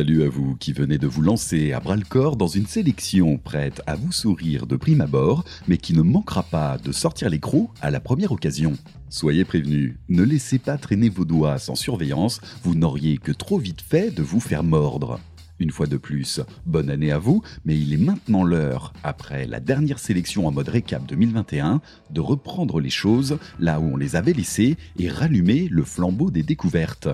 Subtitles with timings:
[0.00, 3.96] Salut à vous qui venez de vous lancer à bras-le-corps dans une sélection prête à
[3.96, 7.90] vous sourire de prime abord, mais qui ne manquera pas de sortir les crocs à
[7.90, 8.72] la première occasion.
[9.10, 13.82] Soyez prévenus, ne laissez pas traîner vos doigts sans surveillance, vous n'auriez que trop vite
[13.82, 15.20] fait de vous faire mordre.
[15.58, 19.60] Une fois de plus, bonne année à vous, mais il est maintenant l'heure, après la
[19.60, 24.32] dernière sélection en mode récap 2021, de reprendre les choses là où on les avait
[24.32, 27.10] laissées et rallumer le flambeau des découvertes.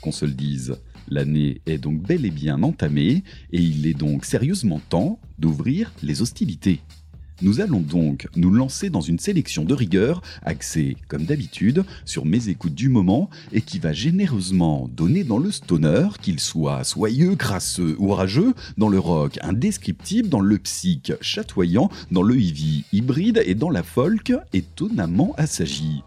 [0.00, 0.78] Qu'on se le dise,
[1.10, 6.22] L'année est donc bel et bien entamée et il est donc sérieusement temps d'ouvrir les
[6.22, 6.80] hostilités.
[7.42, 12.50] Nous allons donc nous lancer dans une sélection de rigueur axée, comme d'habitude, sur mes
[12.50, 17.96] écoutes du moment et qui va généreusement donner dans le stoner, qu'il soit soyeux, crasseux
[17.98, 23.54] ou rageux, dans le rock indescriptible, dans le psych chatoyant, dans le heavy hybride et
[23.54, 26.02] dans la folk étonnamment assagi.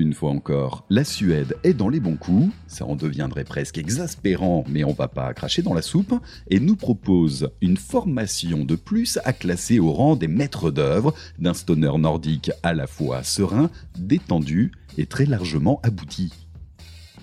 [0.00, 4.64] Une fois encore, la Suède est dans les bons coups, ça en deviendrait presque exaspérant,
[4.68, 6.14] mais on va pas cracher dans la soupe,
[6.50, 11.52] et nous propose une formation de plus à classer au rang des maîtres d'œuvre d'un
[11.52, 16.32] stoner nordique à la fois serein, détendu et très largement abouti.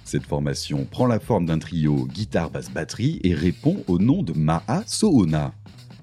[0.04, 5.54] Cette formation prend la forme d'un trio guitare-basse-batterie et répond au nom de Maha Soona.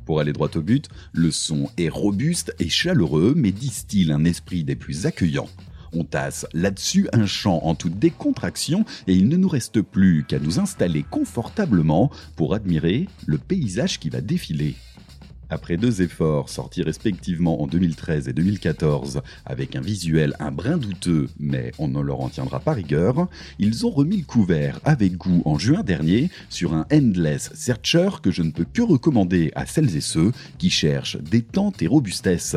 [0.07, 4.65] Pour aller droit au but, le son est robuste et chaleureux, mais distille un esprit
[4.65, 5.49] des plus accueillants.
[5.93, 10.39] On tasse là-dessus un chant en toute décontraction et il ne nous reste plus qu'à
[10.39, 14.75] nous installer confortablement pour admirer le paysage qui va défiler.
[15.53, 21.29] Après deux efforts sortis respectivement en 2013 et 2014 avec un visuel un brin douteux
[21.39, 23.29] mais on ne leur en tiendra pas rigueur,
[23.59, 28.31] ils ont remis le couvert avec goût en juin dernier sur un Endless Searcher que
[28.31, 32.57] je ne peux que recommander à celles et ceux qui cherchent détente et robustesse.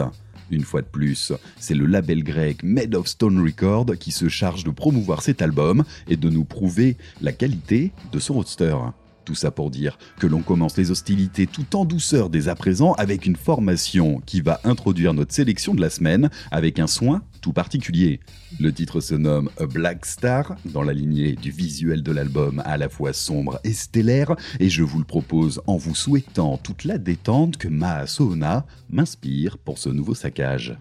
[0.52, 4.64] Une fois de plus, c'est le label grec Made of Stone Record qui se charge
[4.64, 8.76] de promouvoir cet album et de nous prouver la qualité de son roadster.
[9.26, 12.94] Tout ça pour dire que l'on commence les hostilités tout en douceur dès à présent
[12.94, 17.52] avec une formation qui va introduire notre sélection de la semaine avec un soin tout
[17.52, 18.20] particulier.
[18.60, 22.88] Le titre se nomme Black Star, dans la lignée du visuel de l'album à la
[22.88, 27.58] fois sombre et stellaire, et je vous le propose en vous souhaitant toute la détente
[27.58, 30.78] que Maasona m'inspire pour ce nouveau saccage.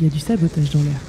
[0.00, 1.07] Il y a du sabotage dans l'air.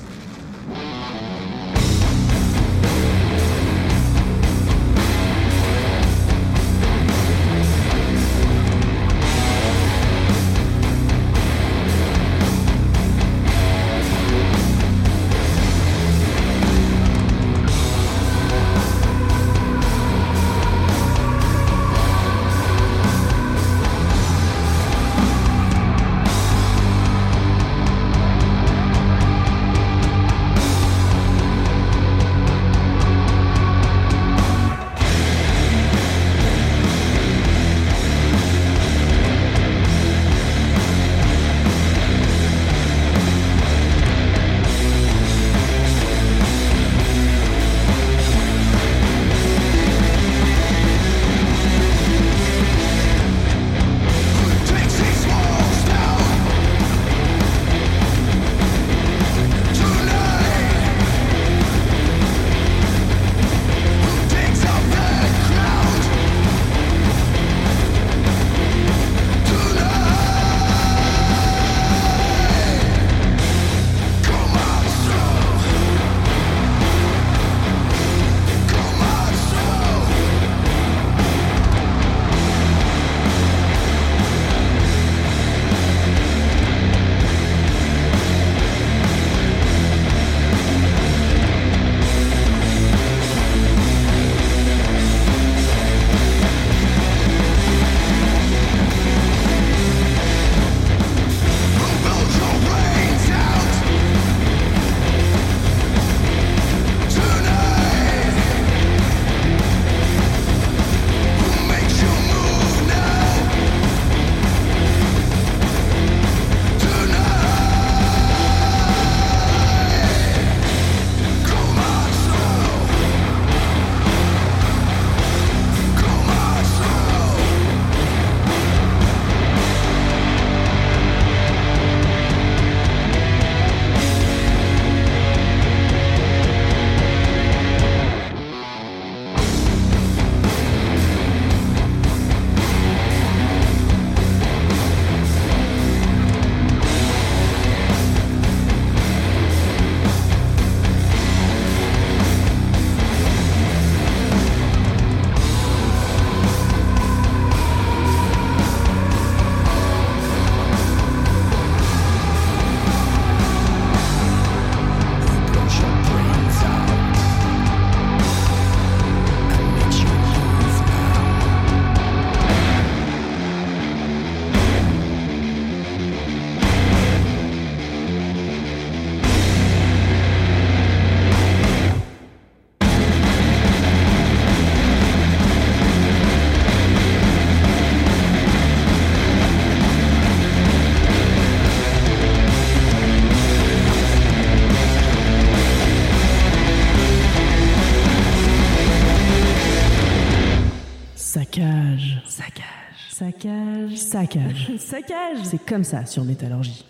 [204.77, 205.39] Saccage.
[205.43, 206.85] C'est comme ça sur Métallurgie.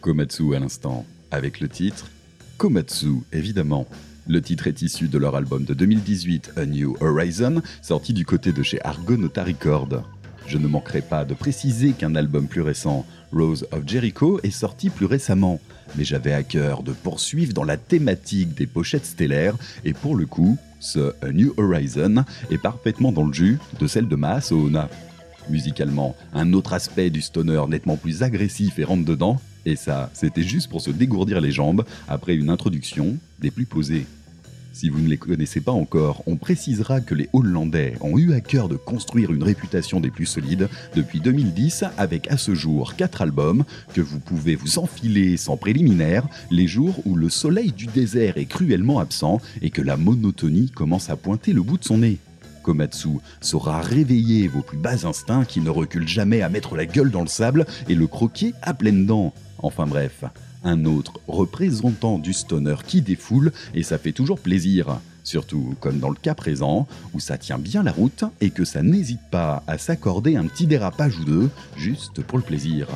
[0.00, 2.10] Komatsu à l'instant, avec le titre
[2.56, 3.86] Komatsu, évidemment.
[4.26, 8.52] Le titre est issu de leur album de 2018, A New Horizon, sorti du côté
[8.52, 10.04] de chez Argonauta Records.
[10.46, 14.90] Je ne manquerai pas de préciser qu'un album plus récent, Rose of Jericho, est sorti
[14.90, 15.60] plus récemment,
[15.96, 20.26] mais j'avais à cœur de poursuivre dans la thématique des pochettes stellaires, et pour le
[20.26, 24.88] coup, ce A New Horizon est parfaitement dans le jus de celle de Maasona.
[25.50, 30.44] Musicalement, un autre aspect du stoner nettement plus agressif et rentre dedans, et ça, c'était
[30.44, 34.06] juste pour se dégourdir les jambes après une introduction des plus posées.
[34.72, 38.40] Si vous ne les connaissez pas encore, on précisera que les Hollandais ont eu à
[38.40, 43.22] cœur de construire une réputation des plus solides depuis 2010 avec à ce jour 4
[43.22, 48.38] albums que vous pouvez vous enfiler sans préliminaire les jours où le soleil du désert
[48.38, 52.20] est cruellement absent et que la monotonie commence à pointer le bout de son nez.
[52.62, 57.10] Komatsu saura réveiller vos plus bas instincts qui ne reculent jamais à mettre la gueule
[57.10, 59.32] dans le sable et le croquer à pleines dents.
[59.58, 60.24] Enfin bref,
[60.64, 65.00] un autre représentant du stoner qui défoule et ça fait toujours plaisir.
[65.22, 68.82] Surtout comme dans le cas présent, où ça tient bien la route et que ça
[68.82, 72.88] n'hésite pas à s'accorder un petit dérapage ou deux, juste pour le plaisir.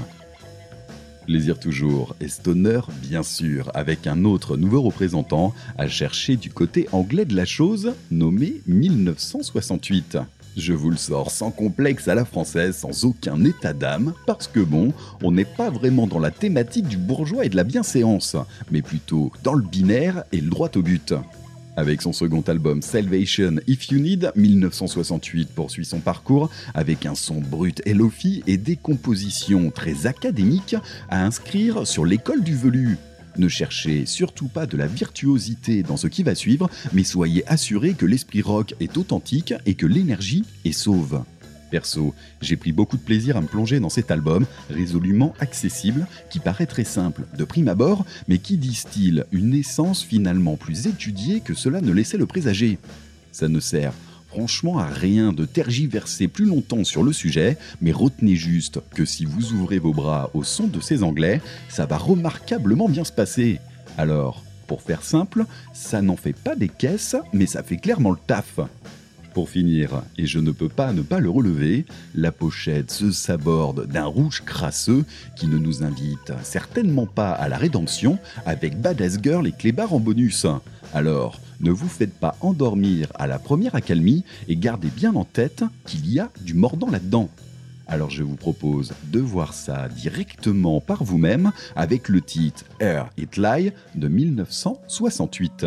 [1.27, 6.87] Plaisir toujours, et Stoner bien sûr, avec un autre nouveau représentant à chercher du côté
[6.93, 10.19] anglais de la chose, nommé 1968.
[10.57, 14.61] Je vous le sors sans complexe à la française, sans aucun état d'âme, parce que
[14.61, 18.37] bon, on n'est pas vraiment dans la thématique du bourgeois et de la bienséance,
[18.71, 21.15] mais plutôt dans le binaire et le droit au but.
[21.77, 27.41] Avec son second album Salvation If You Need, 1968 poursuit son parcours avec un son
[27.41, 30.77] brut et lofi et des compositions très académiques
[31.09, 32.97] à inscrire sur l'école du velu.
[33.37, 37.95] Ne cherchez surtout pas de la virtuosité dans ce qui va suivre, mais soyez assurés
[37.95, 41.25] que l'esprit rock est authentique et que l'énergie est sauve.
[41.75, 46.39] Perso, j'ai pris beaucoup de plaisir à me plonger dans cet album, résolument accessible, qui
[46.39, 51.53] paraît très simple de prime abord, mais qui distille une essence finalement plus étudiée que
[51.53, 52.79] cela ne laissait le présager.
[53.33, 53.93] Ça ne sert
[54.29, 59.25] franchement à rien de tergiverser plus longtemps sur le sujet, mais retenez juste que si
[59.25, 63.59] vous ouvrez vos bras au son de ces anglais, ça va remarquablement bien se passer.
[63.99, 68.19] Alors, pour faire simple, ça n'en fait pas des caisses, mais ça fait clairement le
[68.25, 68.61] taf.
[69.35, 73.89] Pour finir, et je ne peux pas ne pas le relever, la pochette se saborde
[73.89, 79.49] d'un rouge crasseux qui ne nous invite certainement pas à la rédemption avec Badass Girl
[79.49, 80.47] et Clébar en bonus.
[80.95, 85.65] Alors, ne vous faites pas endormir à la première accalmie et gardez bien en tête
[85.85, 87.29] qu'il y a du mordant là-dedans.
[87.89, 93.37] Alors je vous propose de voir ça directement par vous-même avec le titre Air It
[93.37, 95.67] Lie de 1968.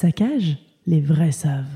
[0.00, 1.66] Saccage, les vrais savent.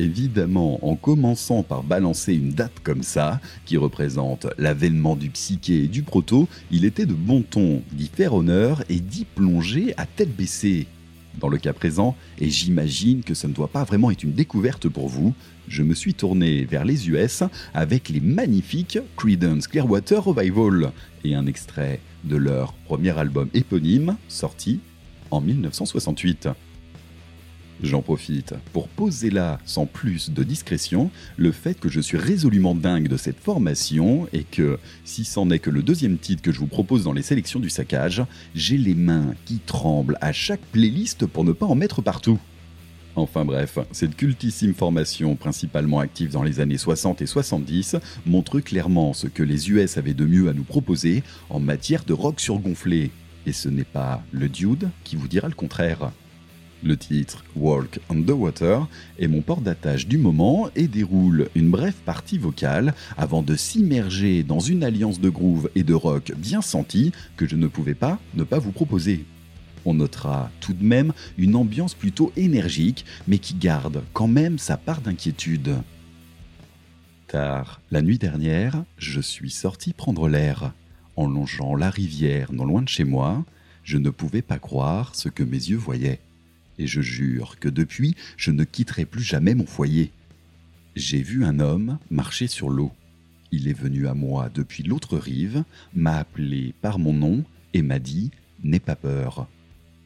[0.00, 5.88] Évidemment, en commençant par balancer une date comme ça, qui représente l'avènement du psyché et
[5.88, 10.34] du proto, il était de bon ton d'y faire honneur et d'y plonger à tête
[10.34, 10.86] baissée.
[11.38, 14.88] Dans le cas présent, et j'imagine que ça ne doit pas vraiment être une découverte
[14.88, 15.32] pour vous,
[15.68, 20.92] je me suis tourné vers les US avec les magnifiques Creedence Clearwater Revival
[21.24, 24.80] et un extrait de leur premier album éponyme sorti
[25.30, 26.48] en 1968.
[27.82, 32.74] J'en profite pour poser là, sans plus de discrétion, le fait que je suis résolument
[32.74, 36.58] dingue de cette formation et que, si c'en est que le deuxième titre que je
[36.58, 38.22] vous propose dans les sélections du saccage,
[38.54, 42.38] j'ai les mains qui tremblent à chaque playlist pour ne pas en mettre partout.
[43.16, 49.14] Enfin bref, cette cultissime formation, principalement active dans les années 60 et 70, montre clairement
[49.14, 53.10] ce que les US avaient de mieux à nous proposer en matière de rock surgonflé.
[53.46, 56.12] Et ce n'est pas le dude qui vous dira le contraire.
[56.82, 58.88] Le titre Walk on the Water
[59.18, 64.42] est mon port d'attache du moment et déroule une brève partie vocale avant de s'immerger
[64.42, 68.18] dans une alliance de groove et de rock bien sentie que je ne pouvais pas
[68.32, 69.26] ne pas vous proposer.
[69.84, 74.78] On notera tout de même une ambiance plutôt énergique mais qui garde quand même sa
[74.78, 75.76] part d'inquiétude.
[77.26, 80.72] Tard, la nuit dernière, je suis sorti prendre l'air.
[81.16, 83.44] En longeant la rivière non loin de chez moi,
[83.84, 86.20] je ne pouvais pas croire ce que mes yeux voyaient
[86.80, 90.12] et je jure que depuis, je ne quitterai plus jamais mon foyer.
[90.96, 92.90] J'ai vu un homme marcher sur l'eau.
[93.52, 95.64] Il est venu à moi depuis l'autre rive,
[95.94, 98.30] m'a appelé par mon nom et m'a dit
[98.64, 99.46] N'aie pas peur.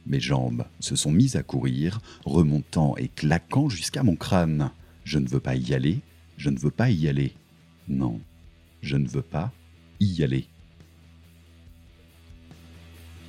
[0.06, 4.70] Mes jambes se sont mises à courir, remontant et claquant jusqu'à mon crâne.
[5.04, 6.00] Je ne veux pas y aller,
[6.36, 7.34] je ne veux pas y aller.
[7.88, 8.20] Non,
[8.82, 9.52] je ne veux pas
[10.00, 10.46] y aller.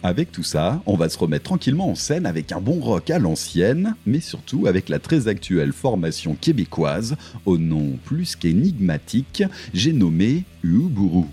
[0.05, 3.17] Avec tout ça, on va se remettre tranquillement en scène avec un bon rock à
[3.17, 7.15] l'ancienne, mais surtout avec la très actuelle formation québécoise,
[7.47, 9.41] au nom plus qu'énigmatique,
[9.73, 11.23] j'ai nommé Uburu.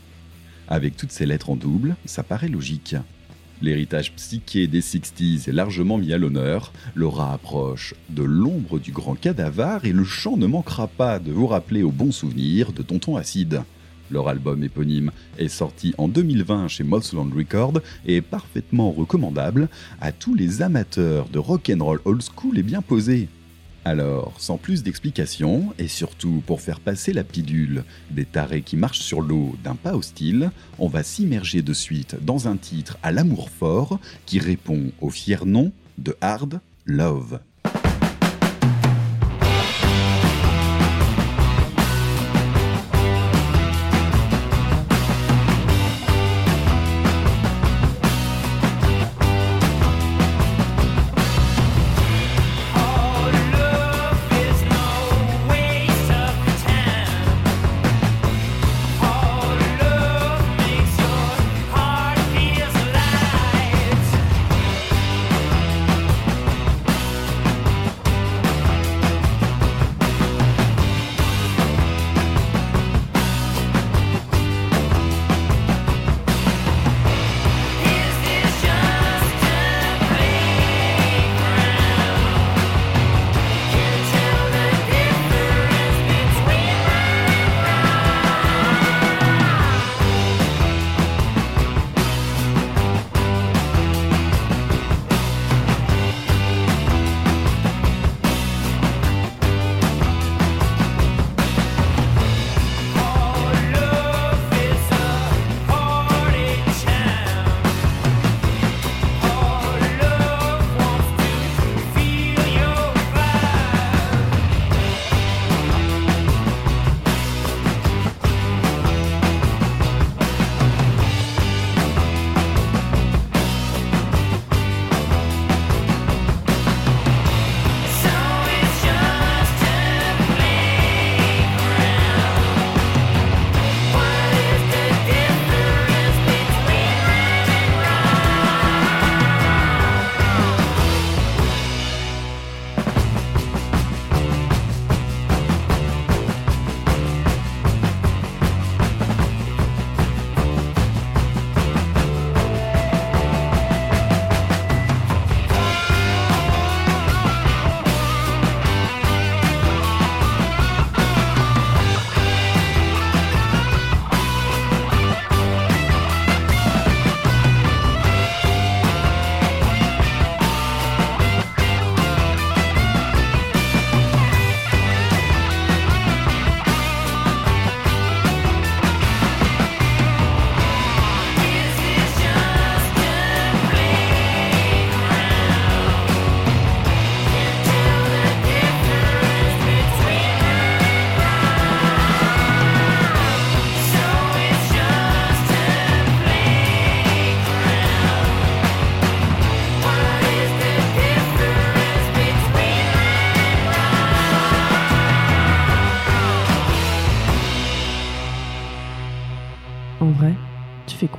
[0.69, 2.97] Avec toutes ces lettres en double, ça paraît logique.
[3.61, 9.17] L'héritage psyché des 60s est largement mis à l'honneur, l'aura approche de l'ombre du grand
[9.17, 13.19] cadavar et le chant ne manquera pas de vous rappeler au bon souvenir de Tonton
[13.19, 13.65] Acide.
[14.13, 19.71] Leur album éponyme est sorti en 2020 chez Mossland Records et est parfaitement recommandable
[20.03, 23.29] à tous les amateurs de rock'n'roll old school et bien posé.
[23.87, 29.01] Alors, sans plus d'explications, et surtout pour faire passer la pilule des tarés qui marchent
[29.01, 33.49] sur l'eau d'un pas hostile, on va s'immerger de suite dans un titre à l'amour
[33.49, 37.41] fort qui répond au fier nom de Hard Love.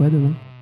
[0.03, 0.52] Quoi demain?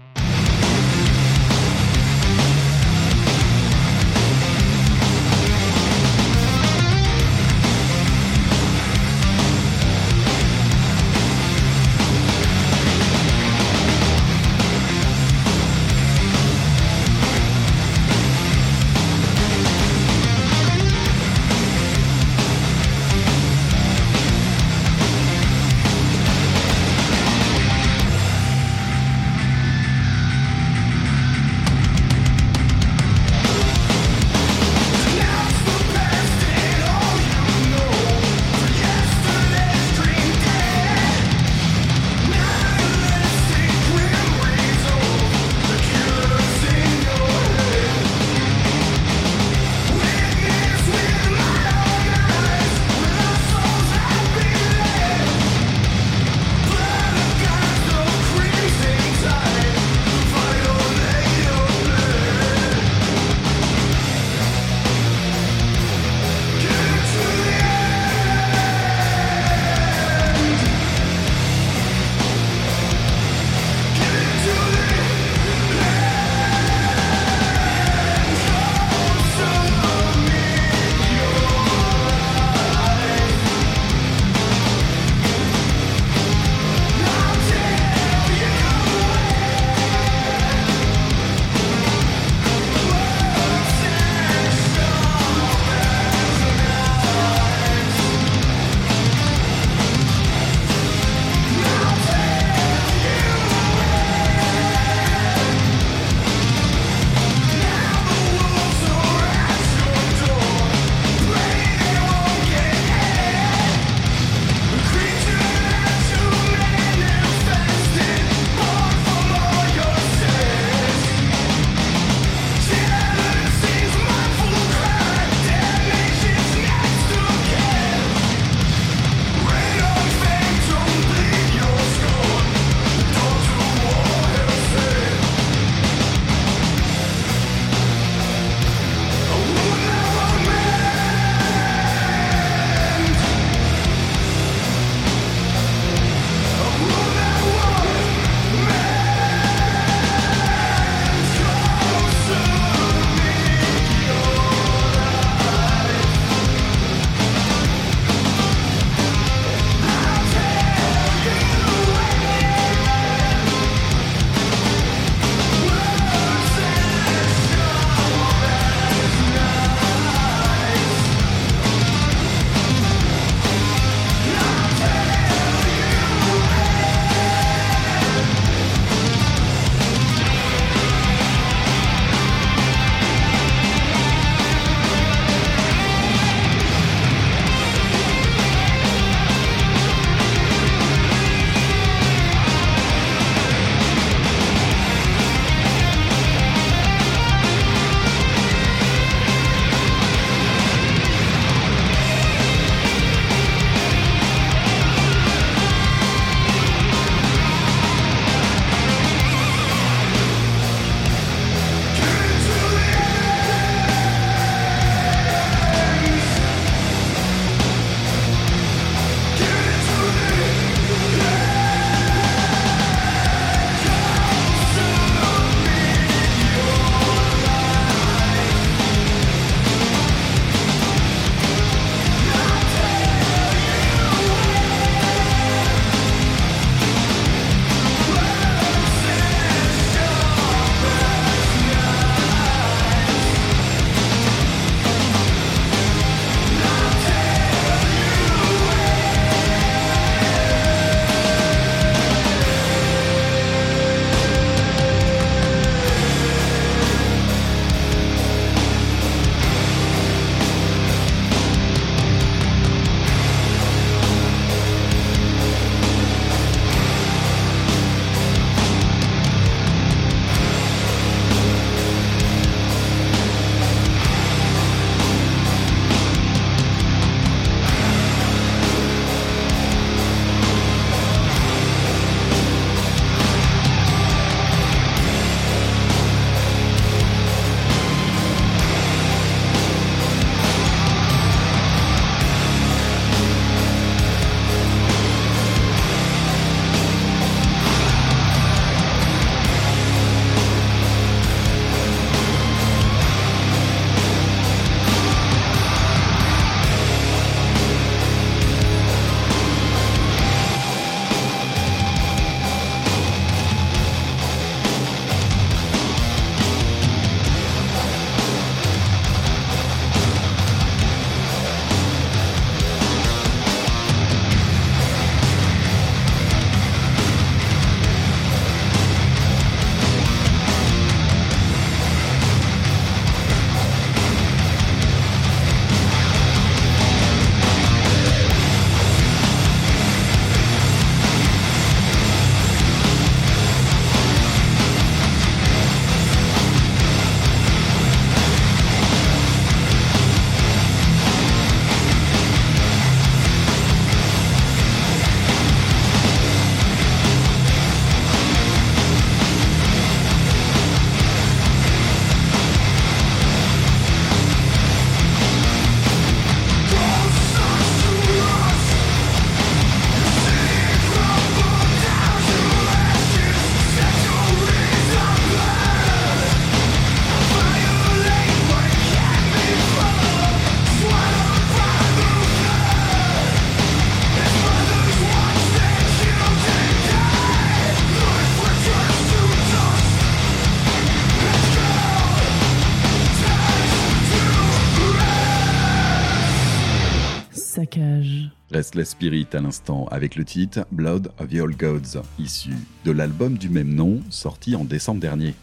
[398.71, 402.53] Restless Spirit à l'instant avec le titre Blood of the Gods, issu
[402.85, 405.33] de l'album du même nom sorti en décembre dernier.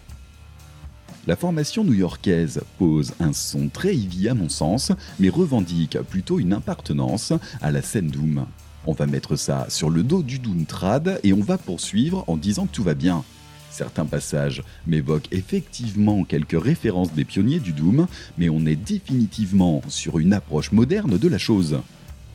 [1.27, 6.55] La formation new-yorkaise pose un son très heavy à mon sens, mais revendique plutôt une
[6.55, 8.47] appartenance à la scène Doom.
[8.87, 12.39] On va mettre ça sur le dos du Doom Trad et on va poursuivre en
[12.39, 13.25] disant que tout va bien.
[13.69, 18.07] Certains passages m'évoquent effectivement quelques références des pionniers du Doom,
[18.39, 21.83] mais on est définitivement sur une approche moderne de la chose.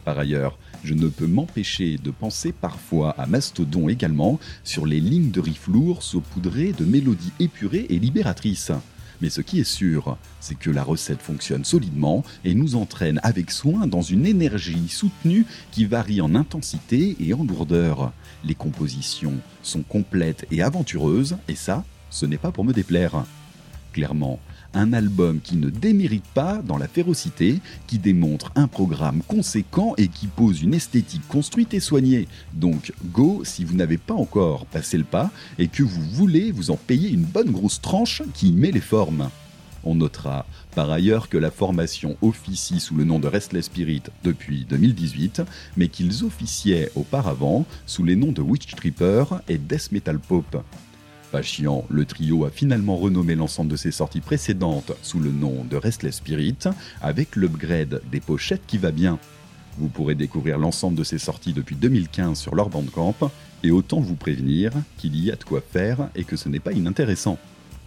[0.06, 5.32] Par ailleurs, je ne peux m'empêcher de penser parfois à Mastodon également sur les lignes
[5.32, 8.72] de riff lourds saupoudrées de mélodies épurées et libératrices.
[9.22, 13.51] Mais ce qui est sûr, c'est que la recette fonctionne solidement et nous entraîne avec
[13.51, 18.12] soin dans une énergie soutenue qui varie en intensité et en lourdeur.
[18.43, 23.24] Les compositions sont complètes et aventureuses, et ça, ce n'est pas pour me déplaire.
[23.93, 24.39] Clairement,
[24.74, 30.07] un album qui ne démérite pas dans la férocité, qui démontre un programme conséquent et
[30.07, 32.28] qui pose une esthétique construite et soignée.
[32.53, 36.71] Donc go si vous n'avez pas encore passé le pas et que vous voulez vous
[36.71, 39.30] en payer une bonne grosse tranche qui met les formes.
[39.84, 40.45] On notera
[40.76, 45.41] par ailleurs que la formation officie sous le nom de Restless Spirit depuis 2018,
[45.78, 50.63] mais qu'ils officiaient auparavant sous les noms de Witch Tripper et Death Metal Pop.
[51.34, 55.63] Pas chiant, le trio a finalement renommé l'ensemble de ses sorties précédentes sous le nom
[55.67, 56.59] de Restless Spirit,
[57.01, 59.17] avec l'upgrade des pochettes qui va bien.
[59.79, 63.15] Vous pourrez découvrir l'ensemble de ses sorties depuis 2015 sur leur bandcamp,
[63.63, 66.71] et autant vous prévenir qu'il y a de quoi faire et que ce n'est pas
[66.71, 67.39] inintéressant.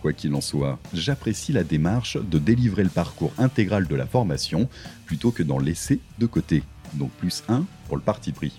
[0.03, 4.68] Quoi qu'il en soit, j'apprécie la démarche de délivrer le parcours intégral de la formation
[5.05, 6.64] plutôt que d'en laisser de côté.
[6.94, 8.59] Donc plus 1 pour le parti pris.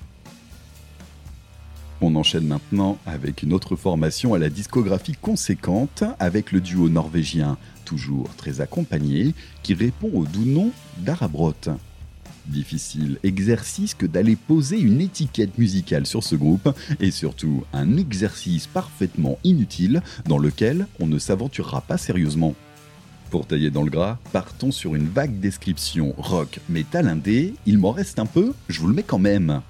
[1.99, 7.57] On enchaîne maintenant avec une autre formation à la discographie conséquente avec le duo norvégien,
[7.85, 9.33] toujours très accompagné,
[9.63, 11.55] qui répond au doux nom d'Arabrot.
[12.45, 16.69] Difficile exercice que d'aller poser une étiquette musicale sur ce groupe,
[16.99, 22.53] et surtout un exercice parfaitement inutile dans lequel on ne s'aventurera pas sérieusement.
[23.31, 27.91] Pour tailler dans le gras, partons sur une vague description rock metal indé, il m'en
[27.91, 29.61] reste un peu, je vous le mets quand même.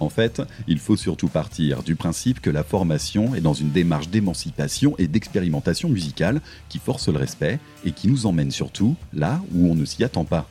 [0.00, 4.08] En fait, il faut surtout partir du principe que la formation est dans une démarche
[4.08, 9.70] d'émancipation et d'expérimentation musicale qui force le respect et qui nous emmène surtout là où
[9.70, 10.48] on ne s'y attend pas.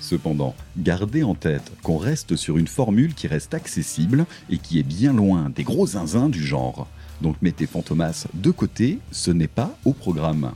[0.00, 4.84] Cependant, gardez en tête qu'on reste sur une formule qui reste accessible et qui est
[4.84, 6.88] bien loin des gros zinzins du genre.
[7.20, 10.52] Donc mettez Fantomas de côté, ce n'est pas au programme.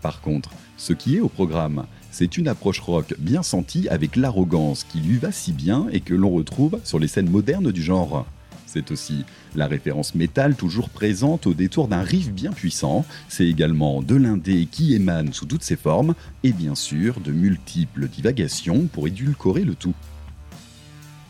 [0.00, 4.84] Par contre, ce qui est au programme, c'est une approche rock bien sentie avec l'arrogance
[4.84, 8.24] qui lui va si bien et que l'on retrouve sur les scènes modernes du genre.
[8.66, 9.24] C'est aussi
[9.56, 14.68] la référence métal toujours présente au détour d'un riff bien puissant, c'est également de l'indé
[14.70, 19.74] qui émane sous toutes ses formes, et bien sûr de multiples divagations pour édulcorer le
[19.74, 19.94] tout.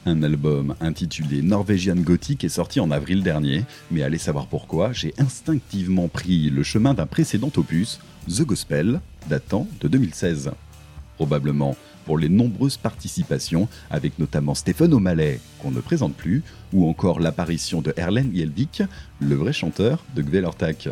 [0.05, 5.15] Un album intitulé Norwegian Gothic est sorti en avril dernier, mais allez savoir pourquoi, j'ai
[5.17, 10.53] instinctivement pris le chemin d'un précédent opus, The Gospel, datant de 2016
[11.17, 16.43] probablement pour les nombreuses participations, avec notamment Stephen O'Malley, qu'on ne présente plus,
[16.73, 18.83] ou encore l'apparition de Erlen Yeldik,
[19.21, 20.91] le vrai chanteur de Gvelortak.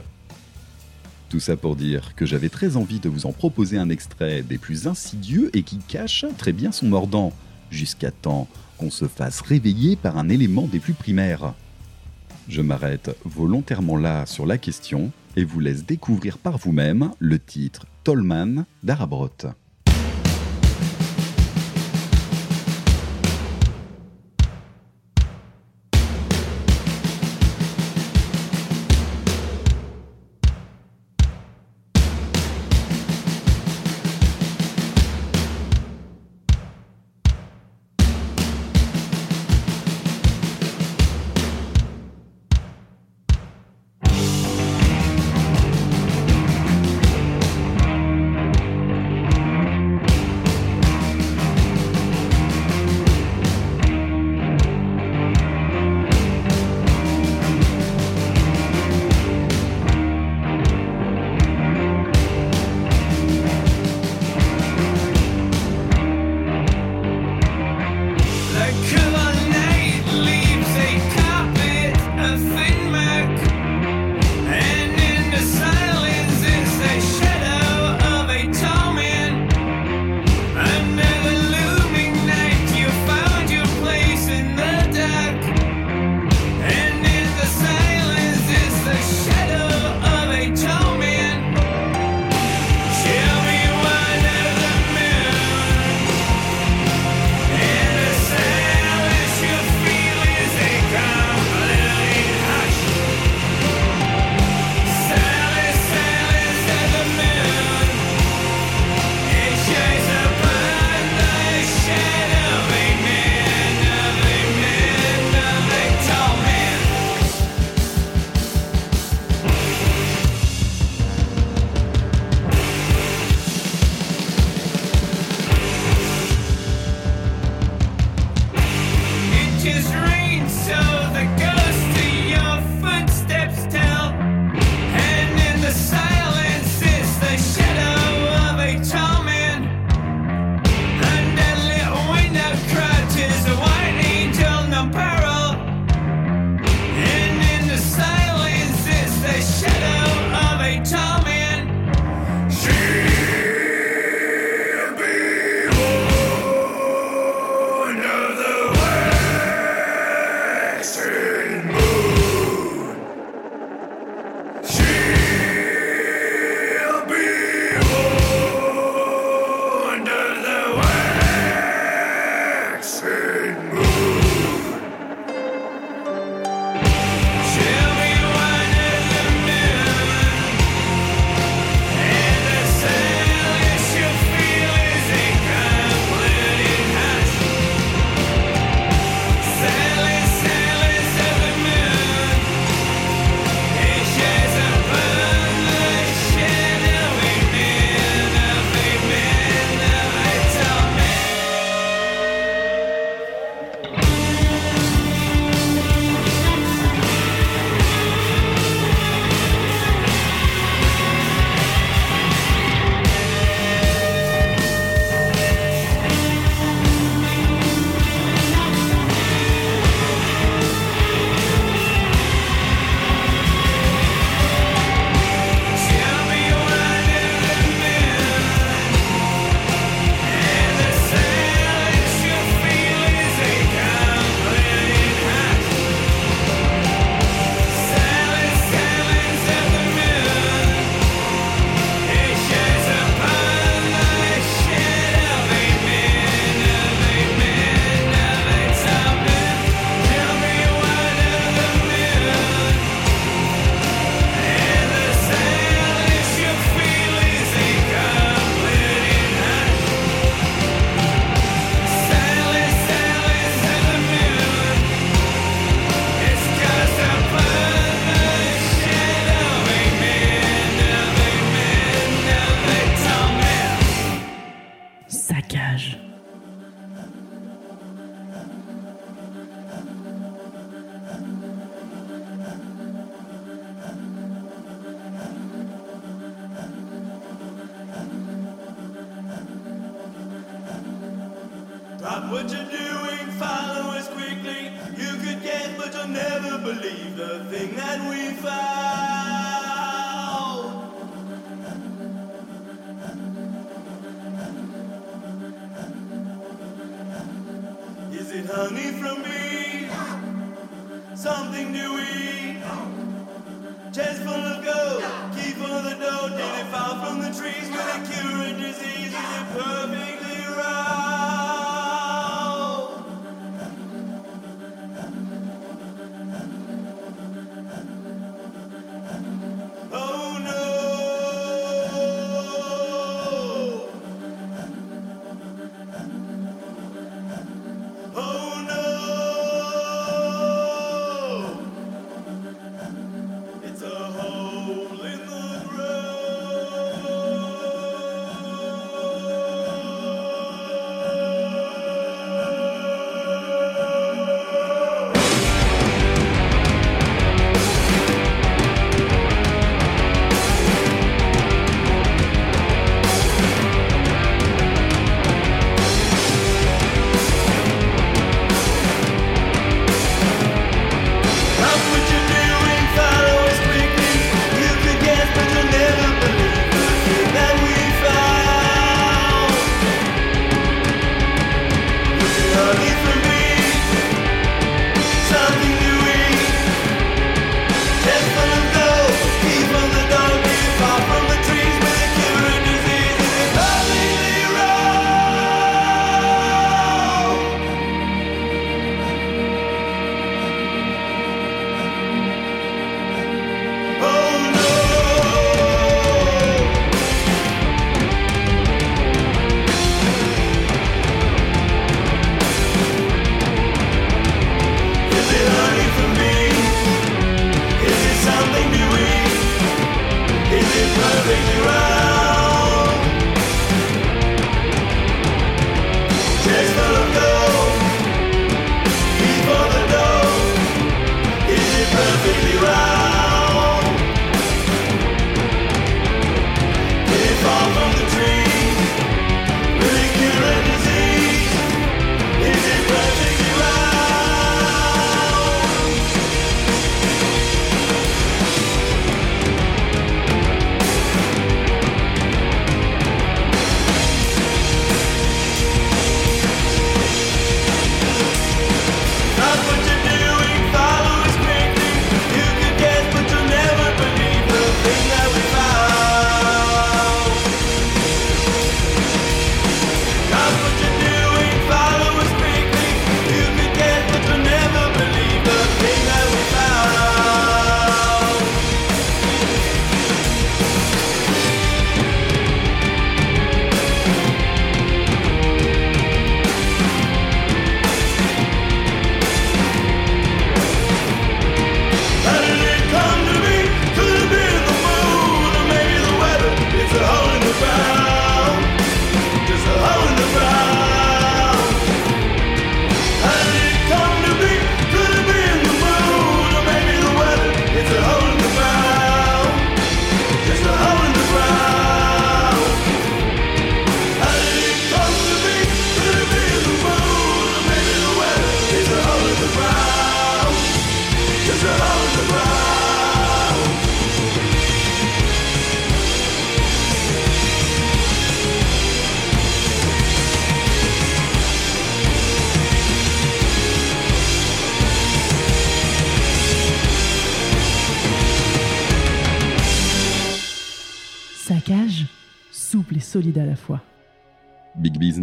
[1.28, 4.58] Tout ça pour dire que j'avais très envie de vous en proposer un extrait des
[4.58, 7.32] plus insidieux et qui cache très bien son mordant,
[7.70, 11.54] jusqu'à temps qu'on se fasse réveiller par un élément des plus primaires.
[12.48, 17.86] Je m'arrête volontairement là sur la question et vous laisse découvrir par vous-même le titre
[18.04, 19.54] Tolman d'Arabrot.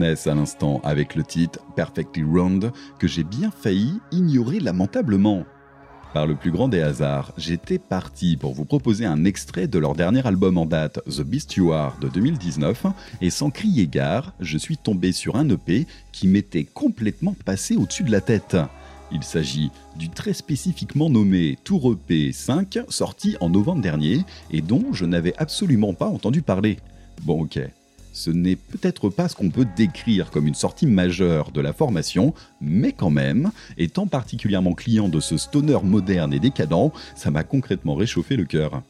[0.01, 5.43] À l'instant avec le titre Perfectly Round que j'ai bien failli ignorer lamentablement.
[6.13, 9.95] Par le plus grand des hasards, j'étais parti pour vous proposer un extrait de leur
[9.95, 12.85] dernier album en date, The Beast You Are de 2019,
[13.19, 18.03] et sans crier gare, je suis tombé sur un EP qui m'était complètement passé au-dessus
[18.03, 18.55] de la tête.
[19.11, 24.93] Il s'agit du très spécifiquement nommé Tour EP 5, sorti en novembre dernier, et dont
[24.93, 26.77] je n'avais absolument pas entendu parler.
[27.23, 27.59] Bon ok,
[28.19, 32.33] ce n'est peut-être pas ce qu'on peut décrire comme une sortie majeure de la formation,
[32.59, 37.95] mais quand même, étant particulièrement client de ce stoner moderne et décadent, ça m'a concrètement
[37.95, 38.83] réchauffé le cœur.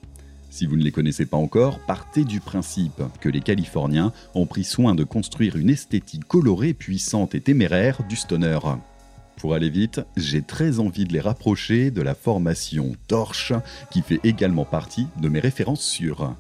[0.50, 4.64] Si vous ne les connaissez pas encore, partez du principe que les Californiens ont pris
[4.64, 8.58] soin de construire une esthétique colorée, puissante et téméraire du stoner.
[9.38, 13.54] Pour aller vite, j'ai très envie de les rapprocher de la formation Torche,
[13.92, 16.34] qui fait également partie de mes références sûres.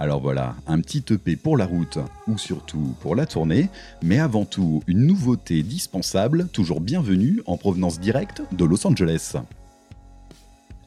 [0.00, 3.68] Alors voilà, un petit EP pour la route, ou surtout pour la tournée,
[4.00, 9.34] mais avant tout une nouveauté dispensable, toujours bienvenue en provenance directe de Los Angeles.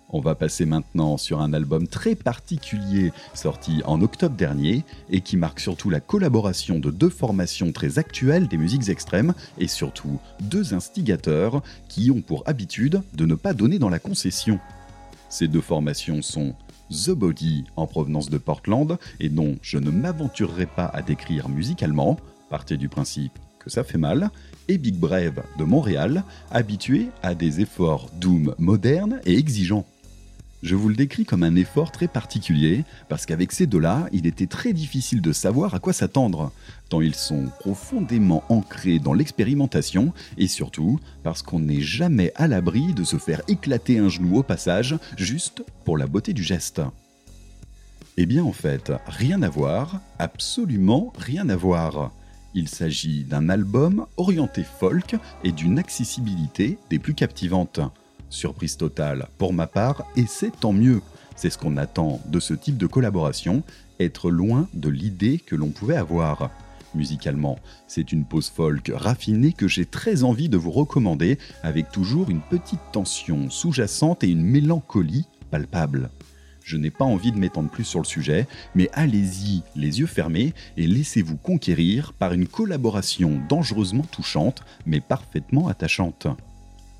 [0.07, 5.35] On va passer maintenant sur un album très particulier sorti en octobre dernier et qui
[5.35, 10.73] marque surtout la collaboration de deux formations très actuelles des musiques extrêmes et surtout deux
[10.73, 14.57] instigateurs qui ont pour habitude de ne pas donner dans la concession.
[15.27, 16.55] Ces deux formations sont
[16.91, 22.17] The Body en provenance de Portland et dont je ne m'aventurerai pas à décrire musicalement,
[22.49, 24.31] partez du principe que ça fait mal,
[24.67, 29.85] et Big Brave de Montréal, habitué à des efforts doom modernes et exigeants.
[30.63, 34.47] Je vous le décris comme un effort très particulier, parce qu'avec ces deux-là, il était
[34.47, 36.51] très difficile de savoir à quoi s'attendre,
[36.91, 42.93] tant ils sont profondément ancrés dans l'expérimentation, et surtout parce qu'on n'est jamais à l'abri
[42.93, 46.81] de se faire éclater un genou au passage, juste pour la beauté du geste.
[48.17, 52.11] Eh bien en fait, rien à voir, absolument rien à voir.
[52.53, 55.15] Il s'agit d'un album orienté folk
[55.45, 57.79] et d'une accessibilité des plus captivantes.
[58.29, 61.01] Surprise totale pour ma part, et c'est tant mieux.
[61.37, 63.63] C'est ce qu'on attend de ce type de collaboration,
[64.01, 66.51] être loin de l'idée que l'on pouvait avoir.
[66.93, 72.29] Musicalement, c'est une pause folk raffinée que j'ai très envie de vous recommander, avec toujours
[72.29, 76.09] une petite tension sous-jacente et une mélancolie palpable.
[76.63, 80.53] Je n'ai pas envie de m'étendre plus sur le sujet, mais allez-y les yeux fermés
[80.77, 86.27] et laissez-vous conquérir par une collaboration dangereusement touchante, mais parfaitement attachante.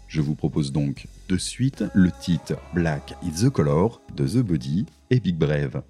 [0.07, 4.85] Je vous propose donc de suite le titre Black is the Color de The Body
[5.09, 5.83] et Big Brave.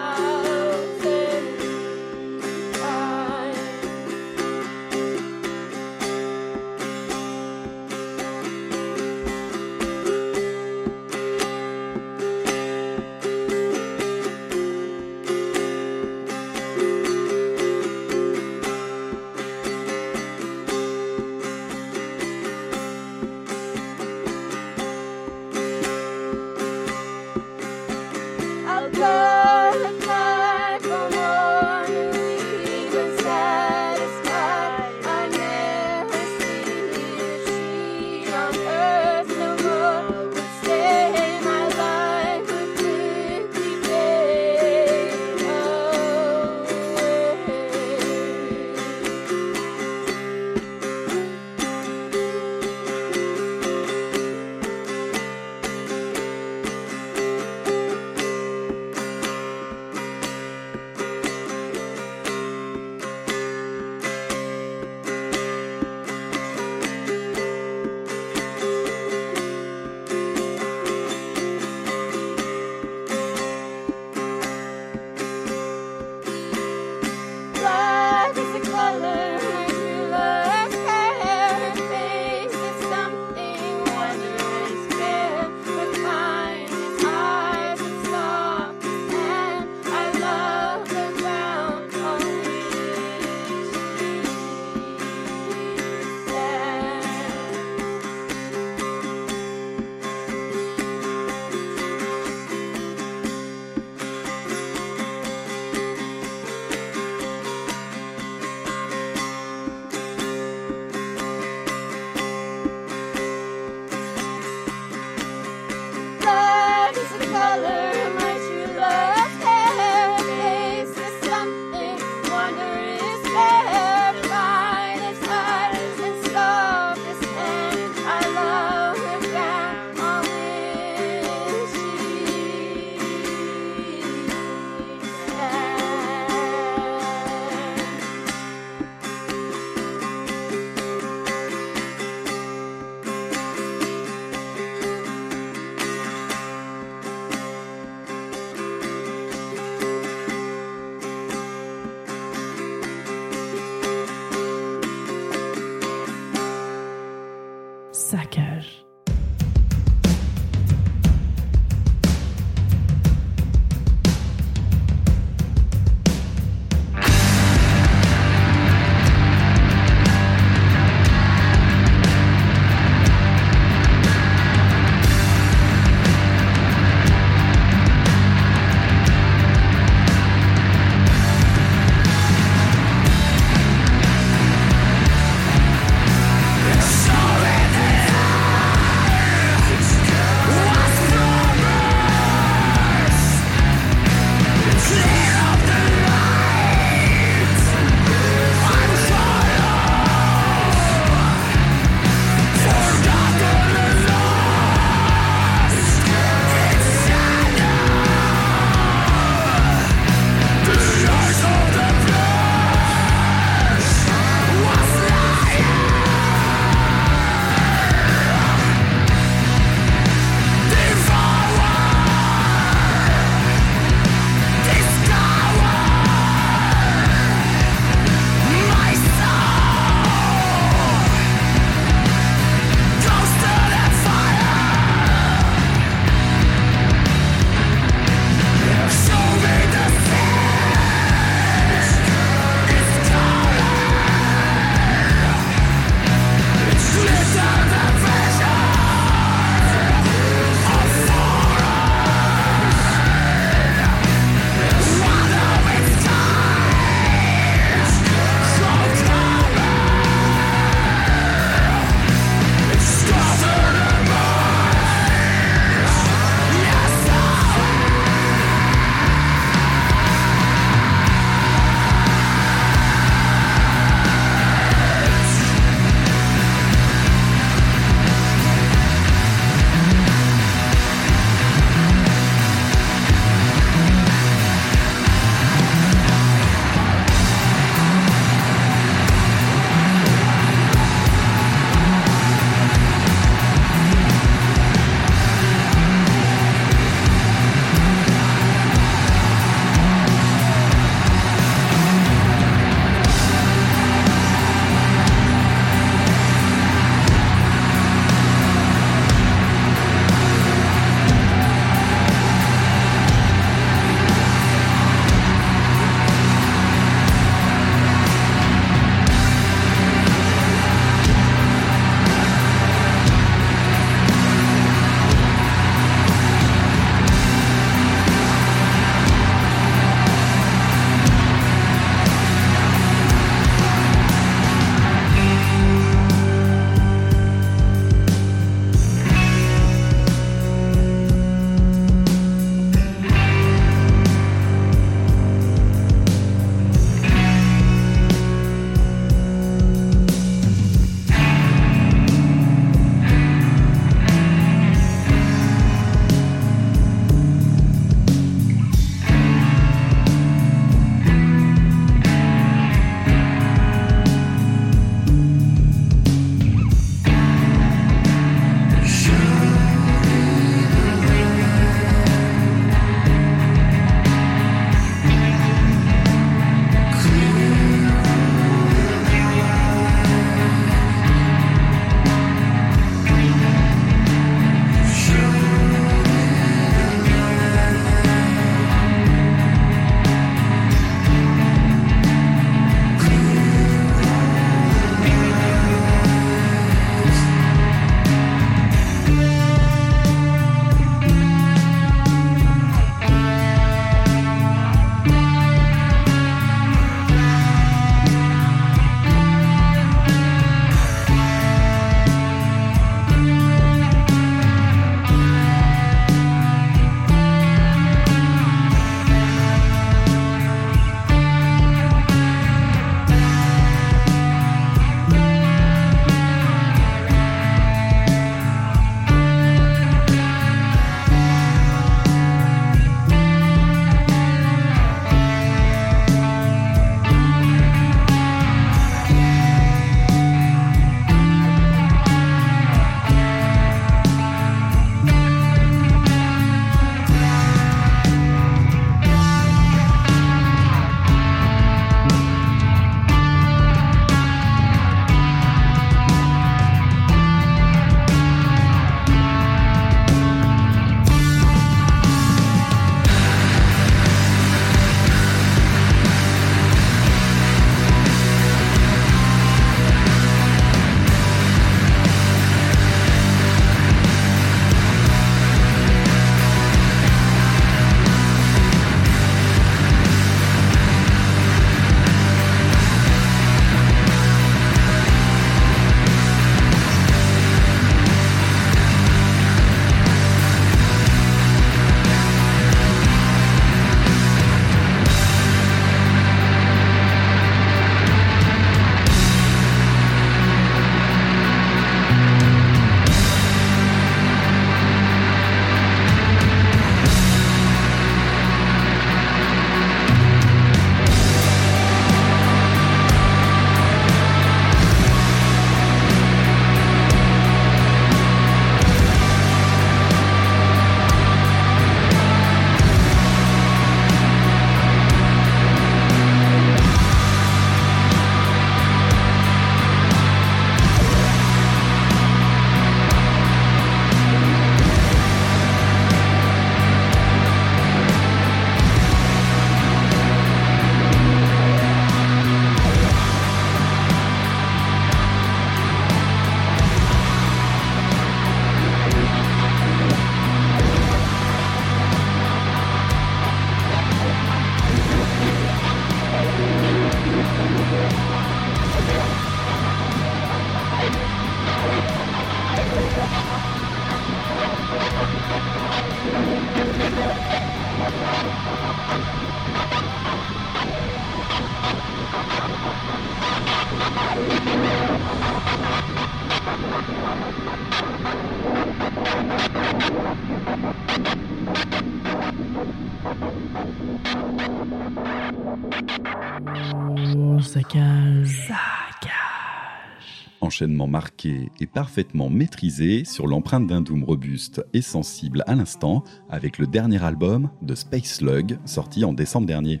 [590.86, 596.86] Marqué et parfaitement maîtrisé sur l'empreinte d'un doom robuste et sensible à l'instant avec le
[596.86, 600.00] dernier album de Space Slug sorti en décembre dernier.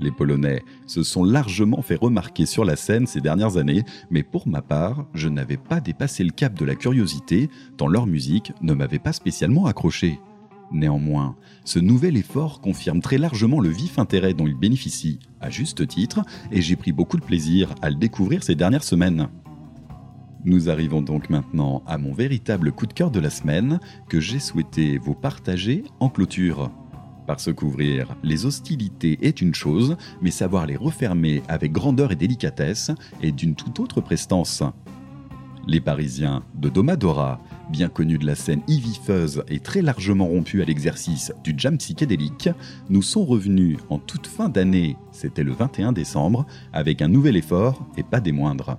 [0.00, 4.48] Les Polonais se sont largement fait remarquer sur la scène ces dernières années, mais pour
[4.48, 8.74] ma part, je n'avais pas dépassé le cap de la curiosité, tant leur musique ne
[8.74, 10.18] m'avait pas spécialement accroché.
[10.72, 15.86] Néanmoins, ce nouvel effort confirme très largement le vif intérêt dont il bénéficie, à juste
[15.86, 19.28] titre, et j'ai pris beaucoup de plaisir à le découvrir ces dernières semaines.
[20.46, 23.80] Nous arrivons donc maintenant à mon véritable coup de cœur de la semaine
[24.10, 26.70] que j'ai souhaité vous partager en clôture.
[27.26, 32.90] Parce qu'ouvrir les hostilités est une chose, mais savoir les refermer avec grandeur et délicatesse
[33.22, 34.62] est d'une toute autre prestance.
[35.66, 37.40] Les Parisiens de Domadora,
[37.70, 42.50] bien connus de la scène ivifeuse et très largement rompus à l'exercice du jam psychédélique,
[42.90, 47.86] nous sont revenus en toute fin d'année, c'était le 21 décembre, avec un nouvel effort
[47.96, 48.78] et pas des moindres.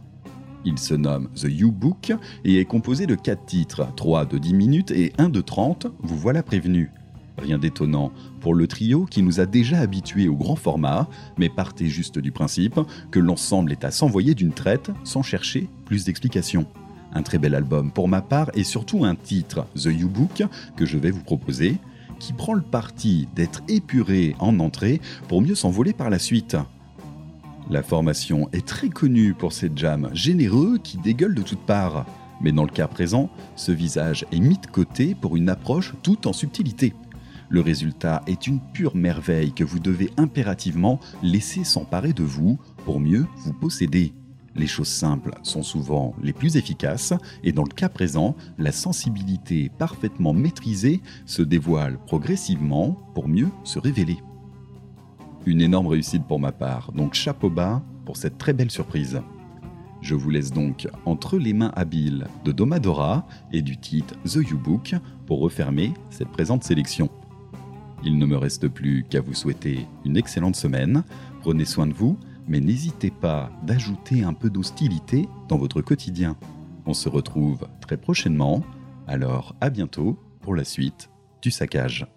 [0.66, 2.11] Il se nomme The U-Book
[2.43, 6.18] et est composé de 4 titres, 3 de 10 minutes et 1 de 30, vous
[6.18, 6.91] voilà prévenu.
[7.38, 11.07] Rien d'étonnant pour le trio qui nous a déjà habitués au grand format,
[11.38, 12.80] mais partez juste du principe
[13.11, 16.66] que l'ensemble est à s'envoyer d'une traite sans chercher plus d'explications.
[17.13, 20.43] Un très bel album pour ma part et surtout un titre, The U-Book,
[20.76, 21.78] que je vais vous proposer,
[22.20, 26.57] qui prend le parti d'être épuré en entrée pour mieux s'envoler par la suite.
[27.70, 32.05] La formation est très connue pour ses jams généreux qui dégueulent de toutes parts.
[32.39, 36.28] Mais dans le cas présent, ce visage est mis de côté pour une approche tout
[36.28, 36.93] en subtilité.
[37.49, 42.99] Le résultat est une pure merveille que vous devez impérativement laisser s'emparer de vous pour
[42.99, 44.13] mieux vous posséder.
[44.55, 47.13] Les choses simples sont souvent les plus efficaces
[47.43, 53.80] et dans le cas présent, la sensibilité parfaitement maîtrisée se dévoile progressivement pour mieux se
[53.80, 54.18] révéler.
[55.47, 59.21] Une énorme réussite pour ma part, donc chapeau bas pour cette très belle surprise.
[60.01, 64.95] Je vous laisse donc entre les mains habiles de Domadora et du titre The U-Book
[65.27, 67.09] pour refermer cette présente sélection.
[68.03, 71.03] Il ne me reste plus qu'à vous souhaiter une excellente semaine,
[71.41, 72.17] prenez soin de vous,
[72.47, 76.37] mais n'hésitez pas d'ajouter un peu d'hostilité dans votre quotidien.
[76.87, 78.63] On se retrouve très prochainement,
[79.07, 81.09] alors à bientôt pour la suite
[81.41, 82.07] du saccage.